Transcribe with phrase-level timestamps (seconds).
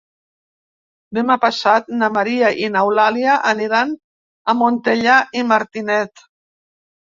[1.17, 3.93] Demà passat na Maria i n'Eulàlia aniran
[4.55, 6.29] a Montellà i Martinet.